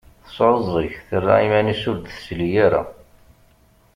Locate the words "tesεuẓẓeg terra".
0.25-1.35